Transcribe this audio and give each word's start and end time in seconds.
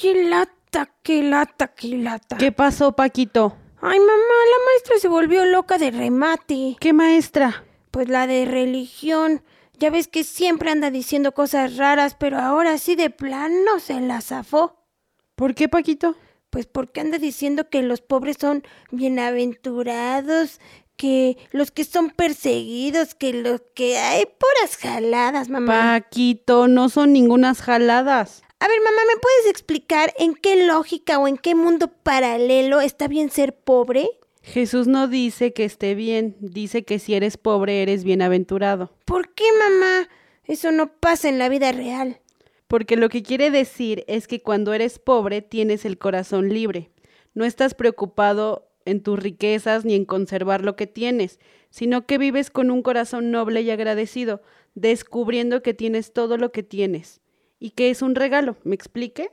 Qué 0.00 0.24
lata, 0.24 0.90
qué 1.02 1.22
lata, 1.22 1.68
qué 1.68 1.88
lata. 1.88 2.38
¿Qué 2.38 2.52
pasó, 2.52 2.92
Paquito? 2.92 3.54
Ay, 3.82 3.98
mamá, 3.98 4.08
la 4.08 4.64
maestra 4.66 4.98
se 4.98 5.08
volvió 5.08 5.44
loca 5.44 5.76
de 5.76 5.90
remate. 5.90 6.76
¿Qué 6.80 6.92
maestra? 6.94 7.64
Pues 7.90 8.08
la 8.08 8.26
de 8.26 8.46
religión. 8.46 9.42
Ya 9.78 9.90
ves 9.90 10.08
que 10.08 10.24
siempre 10.24 10.70
anda 10.70 10.90
diciendo 10.90 11.32
cosas 11.32 11.76
raras, 11.76 12.16
pero 12.18 12.38
ahora 12.38 12.78
sí 12.78 12.96
de 12.96 13.10
plano 13.10 13.78
se 13.78 14.00
la 14.00 14.22
zafó. 14.22 14.86
¿Por 15.34 15.54
qué, 15.54 15.68
Paquito? 15.68 16.16
Pues 16.48 16.66
porque 16.66 17.00
anda 17.00 17.18
diciendo 17.18 17.68
que 17.68 17.82
los 17.82 18.00
pobres 18.00 18.36
son 18.40 18.62
bienaventurados, 18.90 20.60
que 20.96 21.36
los 21.52 21.70
que 21.70 21.84
son 21.84 22.10
perseguidos, 22.10 23.14
que 23.14 23.34
los 23.34 23.62
que 23.74 23.98
hay 23.98 24.24
puras 24.24 24.76
jaladas, 24.78 25.48
mamá. 25.50 26.00
Paquito, 26.00 26.68
no 26.68 26.88
son 26.88 27.12
ningunas 27.12 27.60
jaladas. 27.60 28.42
A 28.62 28.68
ver, 28.68 28.78
mamá, 28.84 29.00
¿me 29.08 29.18
puedes 29.18 29.46
explicar 29.46 30.12
en 30.18 30.34
qué 30.34 30.66
lógica 30.66 31.18
o 31.18 31.26
en 31.26 31.38
qué 31.38 31.54
mundo 31.54 31.88
paralelo 31.88 32.82
está 32.82 33.08
bien 33.08 33.30
ser 33.30 33.54
pobre? 33.54 34.10
Jesús 34.42 34.86
no 34.86 35.08
dice 35.08 35.54
que 35.54 35.64
esté 35.64 35.94
bien, 35.94 36.36
dice 36.40 36.84
que 36.84 36.98
si 36.98 37.14
eres 37.14 37.38
pobre 37.38 37.80
eres 37.80 38.04
bienaventurado. 38.04 38.92
¿Por 39.06 39.32
qué, 39.32 39.44
mamá? 39.58 40.10
Eso 40.44 40.72
no 40.72 40.92
pasa 40.92 41.30
en 41.30 41.38
la 41.38 41.48
vida 41.48 41.72
real. 41.72 42.20
Porque 42.68 42.96
lo 42.96 43.08
que 43.08 43.22
quiere 43.22 43.50
decir 43.50 44.04
es 44.08 44.28
que 44.28 44.42
cuando 44.42 44.74
eres 44.74 44.98
pobre 44.98 45.40
tienes 45.40 45.86
el 45.86 45.96
corazón 45.96 46.50
libre. 46.50 46.90
No 47.32 47.46
estás 47.46 47.72
preocupado 47.72 48.68
en 48.84 49.02
tus 49.02 49.18
riquezas 49.18 49.86
ni 49.86 49.94
en 49.94 50.04
conservar 50.04 50.66
lo 50.66 50.76
que 50.76 50.86
tienes, 50.86 51.40
sino 51.70 52.04
que 52.04 52.18
vives 52.18 52.50
con 52.50 52.70
un 52.70 52.82
corazón 52.82 53.30
noble 53.30 53.62
y 53.62 53.70
agradecido, 53.70 54.42
descubriendo 54.74 55.62
que 55.62 55.72
tienes 55.72 56.12
todo 56.12 56.36
lo 56.36 56.52
que 56.52 56.62
tienes 56.62 57.22
y 57.60 57.70
que 57.70 57.90
es 57.90 58.02
un 58.02 58.16
regalo. 58.16 58.56
¿Me 58.64 58.74
explique? 58.74 59.30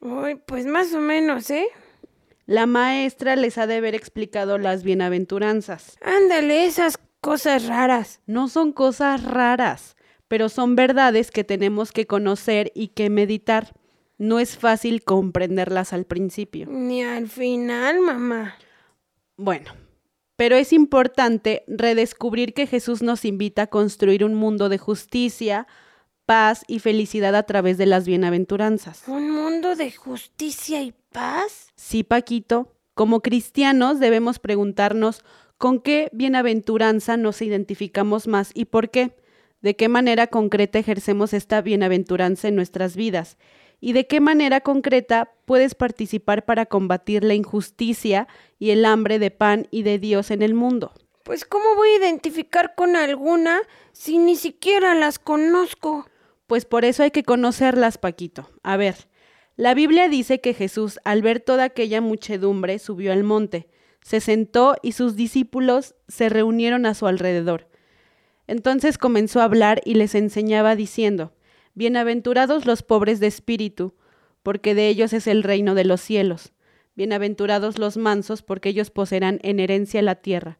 Ay, 0.00 0.36
pues 0.46 0.66
más 0.66 0.92
o 0.94 1.00
menos, 1.00 1.50
¿eh? 1.50 1.66
La 2.46 2.66
maestra 2.66 3.36
les 3.36 3.58
ha 3.58 3.68
de 3.68 3.76
haber 3.76 3.94
explicado 3.94 4.58
las 4.58 4.82
bienaventuranzas. 4.82 5.96
Ándale, 6.02 6.64
esas 6.64 6.98
cosas 7.20 7.66
raras. 7.66 8.20
No 8.26 8.48
son 8.48 8.72
cosas 8.72 9.22
raras, 9.22 9.94
pero 10.26 10.48
son 10.48 10.74
verdades 10.74 11.30
que 11.30 11.44
tenemos 11.44 11.92
que 11.92 12.06
conocer 12.06 12.72
y 12.74 12.88
que 12.88 13.10
meditar. 13.10 13.74
No 14.18 14.40
es 14.40 14.56
fácil 14.56 15.04
comprenderlas 15.04 15.92
al 15.92 16.06
principio. 16.06 16.66
Ni 16.68 17.04
al 17.04 17.28
final, 17.28 18.00
mamá. 18.00 18.56
Bueno, 19.36 19.72
pero 20.36 20.56
es 20.56 20.72
importante 20.72 21.64
redescubrir 21.68 22.54
que 22.54 22.66
Jesús 22.66 23.02
nos 23.02 23.24
invita 23.24 23.62
a 23.62 23.66
construir 23.66 24.24
un 24.24 24.34
mundo 24.34 24.68
de 24.68 24.78
justicia, 24.78 25.66
paz 26.30 26.62
y 26.68 26.78
felicidad 26.78 27.34
a 27.34 27.42
través 27.42 27.76
de 27.76 27.86
las 27.86 28.06
bienaventuranzas. 28.06 29.02
¿Un 29.08 29.32
mundo 29.32 29.74
de 29.74 29.90
justicia 29.90 30.80
y 30.80 30.94
paz? 31.10 31.72
Sí, 31.74 32.04
Paquito. 32.04 32.72
Como 32.94 33.20
cristianos 33.20 33.98
debemos 33.98 34.38
preguntarnos 34.38 35.24
con 35.58 35.80
qué 35.80 36.08
bienaventuranza 36.12 37.16
nos 37.16 37.42
identificamos 37.42 38.28
más 38.28 38.52
y 38.54 38.66
por 38.66 38.90
qué, 38.90 39.16
de 39.60 39.74
qué 39.74 39.88
manera 39.88 40.28
concreta 40.28 40.78
ejercemos 40.78 41.32
esta 41.32 41.62
bienaventuranza 41.62 42.46
en 42.46 42.54
nuestras 42.54 42.94
vidas 42.94 43.36
y 43.80 43.92
de 43.92 44.06
qué 44.06 44.20
manera 44.20 44.60
concreta 44.60 45.32
puedes 45.46 45.74
participar 45.74 46.44
para 46.44 46.66
combatir 46.66 47.24
la 47.24 47.34
injusticia 47.34 48.28
y 48.56 48.70
el 48.70 48.84
hambre 48.84 49.18
de 49.18 49.32
pan 49.32 49.66
y 49.72 49.82
de 49.82 49.98
Dios 49.98 50.30
en 50.30 50.42
el 50.42 50.54
mundo. 50.54 50.92
Pues 51.24 51.44
¿cómo 51.44 51.74
voy 51.74 51.88
a 51.88 51.96
identificar 51.96 52.76
con 52.76 52.94
alguna 52.94 53.62
si 53.90 54.18
ni 54.18 54.36
siquiera 54.36 54.94
las 54.94 55.18
conozco? 55.18 56.06
Pues 56.50 56.64
por 56.64 56.84
eso 56.84 57.04
hay 57.04 57.12
que 57.12 57.22
conocerlas, 57.22 57.96
Paquito. 57.96 58.50
A 58.64 58.76
ver, 58.76 58.96
la 59.54 59.72
Biblia 59.72 60.08
dice 60.08 60.40
que 60.40 60.52
Jesús, 60.52 60.98
al 61.04 61.22
ver 61.22 61.38
toda 61.38 61.62
aquella 61.62 62.00
muchedumbre, 62.00 62.80
subió 62.80 63.12
al 63.12 63.22
monte, 63.22 63.68
se 64.02 64.18
sentó 64.18 64.74
y 64.82 64.90
sus 64.90 65.14
discípulos 65.14 65.94
se 66.08 66.28
reunieron 66.28 66.86
a 66.86 66.94
su 66.94 67.06
alrededor. 67.06 67.68
Entonces 68.48 68.98
comenzó 68.98 69.40
a 69.40 69.44
hablar 69.44 69.80
y 69.84 69.94
les 69.94 70.16
enseñaba 70.16 70.74
diciendo, 70.74 71.32
Bienaventurados 71.74 72.66
los 72.66 72.82
pobres 72.82 73.20
de 73.20 73.28
espíritu, 73.28 73.94
porque 74.42 74.74
de 74.74 74.88
ellos 74.88 75.12
es 75.12 75.28
el 75.28 75.44
reino 75.44 75.76
de 75.76 75.84
los 75.84 76.00
cielos. 76.00 76.52
Bienaventurados 76.96 77.78
los 77.78 77.96
mansos, 77.96 78.42
porque 78.42 78.70
ellos 78.70 78.90
poseerán 78.90 79.38
en 79.44 79.60
herencia 79.60 80.02
la 80.02 80.16
tierra. 80.16 80.58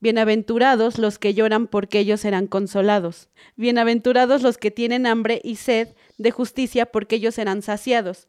Bienaventurados 0.00 0.96
los 0.98 1.18
que 1.18 1.34
lloran, 1.34 1.66
porque 1.66 1.98
ellos 1.98 2.20
serán 2.20 2.46
consolados. 2.46 3.30
Bienaventurados 3.56 4.42
los 4.42 4.56
que 4.56 4.70
tienen 4.70 5.06
hambre 5.06 5.40
y 5.42 5.56
sed 5.56 5.88
de 6.18 6.30
justicia, 6.30 6.86
porque 6.86 7.16
ellos 7.16 7.34
serán 7.34 7.62
saciados. 7.62 8.28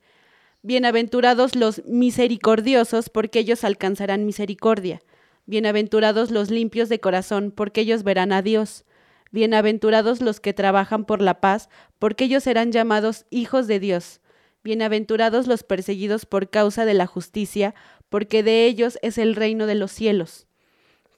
Bienaventurados 0.63 1.56
los 1.56 1.85
misericordiosos, 1.85 3.09
porque 3.09 3.40
ellos 3.40 3.63
alcanzarán 3.63 4.25
misericordia. 4.25 5.03
Bienaventurados 5.46 6.31
los 6.31 6.50
limpios 6.50 6.90
de 6.90 7.00
corazón, 7.00 7.52
porque 7.52 7.81
ellos 7.81 8.01
verán 8.01 8.31
a 8.31 8.41
Dios. 8.41 8.84
Bienaventurados 9.31 10.22
los 10.22 10.40
que 10.40 10.53
trabajan 10.53 11.06
por 11.06 11.22
la 11.22 11.40
paz, 11.40 11.69
porque 12.00 12.24
ellos 12.24 12.44
serán 12.44 12.72
llamados 12.72 13.28
hijos 13.30 13.68
de 13.68 13.80
Dios. 13.80 14.22
Bienaventurados 14.63 15.46
los 15.46 15.62
perseguidos 15.62 16.25
por 16.25 16.50
causa 16.50 16.86
de 16.86 16.96
la 16.96 17.06
justicia, 17.06 17.75
porque 18.09 18.41
de 18.41 18.66
ellos 18.66 18.97
es 19.03 19.19
el 19.19 19.36
reino 19.36 19.68
de 19.68 19.75
los 19.75 19.91
cielos. 19.91 20.49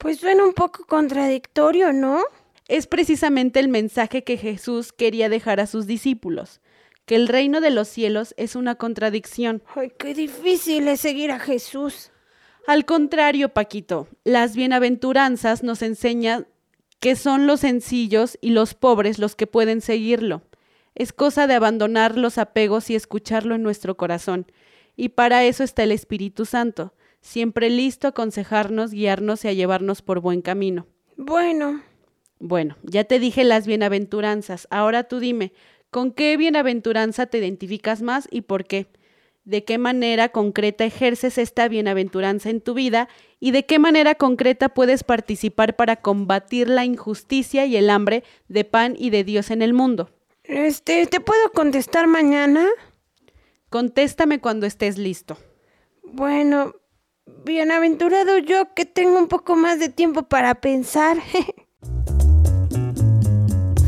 Pues 0.02 0.18
suena 0.18 0.42
un 0.42 0.52
poco 0.52 0.84
contradictorio, 0.84 1.92
¿no? 1.92 2.24
Es 2.66 2.88
precisamente 2.88 3.60
el 3.60 3.68
mensaje 3.68 4.24
que 4.24 4.36
Jesús 4.36 4.92
quería 4.92 5.28
dejar 5.28 5.60
a 5.60 5.68
sus 5.68 5.86
discípulos, 5.86 6.60
que 7.06 7.14
el 7.14 7.28
reino 7.28 7.60
de 7.60 7.70
los 7.70 7.86
cielos 7.86 8.34
es 8.36 8.56
una 8.56 8.74
contradicción. 8.74 9.62
Ay, 9.76 9.92
qué 9.96 10.12
difícil 10.12 10.88
es 10.88 10.98
seguir 10.98 11.30
a 11.30 11.38
Jesús. 11.38 12.10
Al 12.66 12.84
contrario, 12.84 13.50
Paquito, 13.50 14.08
las 14.24 14.56
bienaventuranzas 14.56 15.62
nos 15.62 15.82
enseñan 15.82 16.48
que 16.98 17.14
son 17.14 17.46
los 17.46 17.60
sencillos 17.60 18.38
y 18.40 18.50
los 18.50 18.74
pobres 18.74 19.20
los 19.20 19.36
que 19.36 19.46
pueden 19.46 19.80
seguirlo. 19.80 20.42
Es 20.96 21.12
cosa 21.12 21.46
de 21.46 21.54
abandonar 21.54 22.18
los 22.18 22.38
apegos 22.38 22.90
y 22.90 22.96
escucharlo 22.96 23.54
en 23.54 23.62
nuestro 23.62 23.96
corazón. 23.96 24.50
Y 24.96 25.10
para 25.10 25.44
eso 25.44 25.62
está 25.62 25.84
el 25.84 25.92
Espíritu 25.92 26.44
Santo, 26.44 26.92
siempre 27.22 27.70
listo 27.70 28.06
a 28.06 28.10
aconsejarnos, 28.10 28.90
guiarnos 28.90 29.44
y 29.46 29.48
a 29.48 29.52
llevarnos 29.54 30.02
por 30.02 30.20
buen 30.20 30.42
camino. 30.42 30.86
Bueno. 31.16 31.80
Bueno, 32.38 32.76
ya 32.82 33.04
te 33.04 33.18
dije 33.18 33.44
las 33.44 33.66
bienaventuranzas. 33.66 34.68
Ahora 34.70 35.04
tú 35.04 35.20
dime, 35.20 35.52
¿con 35.90 36.12
qué 36.12 36.36
bienaventuranza 36.36 37.26
te 37.26 37.38
identificas 37.38 38.02
más 38.02 38.28
y 38.30 38.42
por 38.42 38.66
qué? 38.66 38.88
de 39.44 39.64
qué 39.64 39.78
manera 39.78 40.28
concreta 40.28 40.84
ejerces 40.84 41.38
esta 41.38 41.68
bienaventuranza 41.68 42.50
en 42.50 42.60
tu 42.60 42.74
vida 42.74 43.08
y 43.40 43.50
de 43.50 43.66
qué 43.66 43.78
manera 43.78 44.14
concreta 44.14 44.68
puedes 44.68 45.02
participar 45.02 45.74
para 45.74 45.96
combatir 45.96 46.68
la 46.68 46.84
injusticia 46.84 47.66
y 47.66 47.76
el 47.76 47.90
hambre 47.90 48.22
de 48.48 48.64
pan 48.64 48.94
y 48.96 49.10
de 49.10 49.24
Dios 49.24 49.50
en 49.50 49.62
el 49.62 49.72
mundo. 49.72 50.10
Este, 50.44 51.06
¿te 51.06 51.20
puedo 51.20 51.50
contestar 51.52 52.06
mañana? 52.06 52.68
Contéstame 53.68 54.40
cuando 54.40 54.66
estés 54.66 54.98
listo. 54.98 55.38
Bueno, 56.04 56.74
Bienaventurado 57.44 58.38
yo 58.38 58.72
que 58.74 58.84
tengo 58.84 59.18
un 59.18 59.28
poco 59.28 59.56
más 59.56 59.78
de 59.78 59.88
tiempo 59.88 60.22
para 60.22 60.54
pensar. 60.56 61.18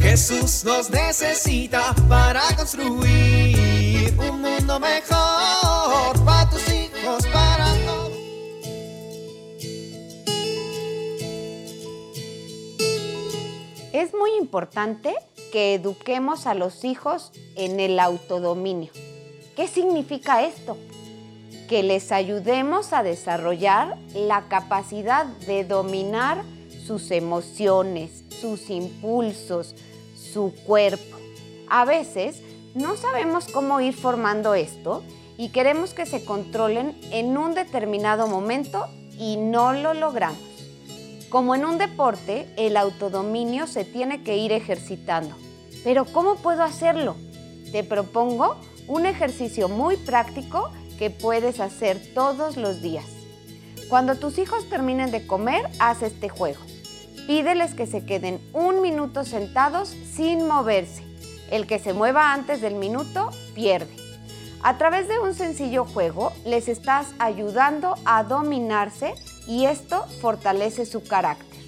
Jesús 0.00 0.64
nos 0.64 0.90
necesita 0.90 1.94
para 2.08 2.42
construir 2.56 4.14
un 4.18 4.40
mundo 4.42 4.78
mejor 4.78 6.24
para 6.24 6.50
tus 6.50 6.68
hijos, 6.68 7.26
para 7.32 7.74
todos. 7.84 8.12
Es 13.92 14.12
muy 14.12 14.36
importante 14.38 15.14
que 15.52 15.74
eduquemos 15.74 16.46
a 16.46 16.54
los 16.54 16.84
hijos 16.84 17.32
en 17.56 17.80
el 17.80 17.98
autodominio. 17.98 18.92
¿Qué 19.56 19.68
significa 19.68 20.44
esto? 20.44 20.76
Que 21.68 21.82
les 21.82 22.12
ayudemos 22.12 22.92
a 22.92 23.02
desarrollar 23.02 23.96
la 24.14 24.48
capacidad 24.48 25.24
de 25.46 25.64
dominar 25.64 26.42
sus 26.86 27.10
emociones, 27.10 28.24
sus 28.40 28.70
impulsos, 28.70 29.74
su 30.14 30.52
cuerpo. 30.66 31.16
A 31.68 31.84
veces 31.84 32.40
no 32.74 32.96
sabemos 32.96 33.46
cómo 33.46 33.80
ir 33.80 33.94
formando 33.94 34.54
esto 34.54 35.02
y 35.36 35.48
queremos 35.48 35.94
que 35.94 36.06
se 36.06 36.24
controlen 36.24 36.96
en 37.10 37.36
un 37.38 37.54
determinado 37.54 38.26
momento 38.26 38.86
y 39.18 39.36
no 39.36 39.72
lo 39.72 39.94
logramos. 39.94 40.38
Como 41.30 41.54
en 41.54 41.64
un 41.64 41.78
deporte, 41.78 42.46
el 42.56 42.76
autodominio 42.76 43.66
se 43.66 43.84
tiene 43.84 44.22
que 44.22 44.36
ir 44.36 44.52
ejercitando. 44.52 45.34
Pero 45.82 46.04
¿cómo 46.04 46.36
puedo 46.36 46.62
hacerlo? 46.62 47.16
Te 47.72 47.82
propongo 47.82 48.56
un 48.86 49.06
ejercicio 49.06 49.68
muy 49.68 49.96
práctico 49.96 50.70
que 50.98 51.10
puedes 51.10 51.60
hacer 51.60 52.00
todos 52.14 52.56
los 52.56 52.82
días. 52.82 53.06
Cuando 53.88 54.16
tus 54.16 54.38
hijos 54.38 54.68
terminen 54.68 55.10
de 55.10 55.26
comer, 55.26 55.68
haz 55.78 56.02
este 56.02 56.28
juego. 56.28 56.60
Pídeles 57.26 57.74
que 57.74 57.86
se 57.86 58.04
queden 58.04 58.40
un 58.52 58.80
minuto 58.82 59.24
sentados 59.24 59.88
sin 59.88 60.46
moverse. 60.46 61.02
El 61.50 61.66
que 61.66 61.78
se 61.78 61.92
mueva 61.92 62.32
antes 62.32 62.60
del 62.60 62.74
minuto 62.74 63.30
pierde. 63.54 63.94
A 64.62 64.78
través 64.78 65.08
de 65.08 65.18
un 65.18 65.34
sencillo 65.34 65.84
juego 65.84 66.32
les 66.46 66.68
estás 66.68 67.08
ayudando 67.18 67.96
a 68.04 68.24
dominarse 68.24 69.14
y 69.46 69.66
esto 69.66 70.06
fortalece 70.20 70.86
su 70.86 71.02
carácter. 71.04 71.60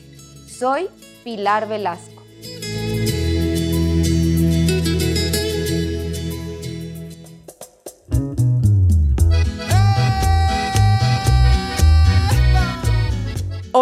Soy 0.48 0.88
Pilar 1.24 1.68
Velasco. 1.68 2.15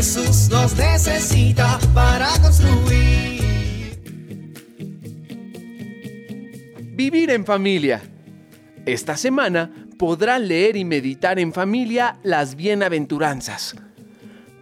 Jesús 0.00 0.48
nos 0.48 0.74
necesita 0.78 1.78
para 1.92 2.30
construir. 2.40 4.00
Vivir 6.94 7.28
en 7.28 7.44
familia. 7.44 8.00
Esta 8.86 9.18
semana 9.18 9.70
podrá 9.98 10.38
leer 10.38 10.76
y 10.76 10.86
meditar 10.86 11.38
en 11.38 11.52
familia 11.52 12.16
las 12.22 12.56
bienaventuranzas. 12.56 13.76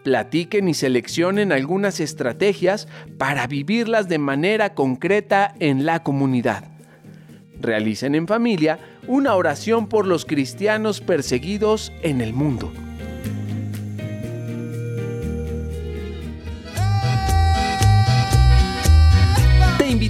Platiquen 0.03 0.67
y 0.67 0.75
seleccionen 0.75 1.53
algunas 1.53 2.01
estrategias 2.01 2.89
para 3.17 3.47
vivirlas 3.47 4.09
de 4.09 4.19
manera 4.19 4.75
concreta 4.75 5.55
en 5.61 5.87
la 5.87 6.03
comunidad. 6.03 6.65
Realicen 7.61 8.17
en 8.17 8.27
familia 8.27 8.81
una 9.07 9.37
oración 9.37 9.89
por 9.89 10.05
los 10.05 10.25
cristianos 10.25 11.01
perseguidos 11.01 11.93
en 12.03 12.23
el 12.23 12.33
mundo. 12.33 12.73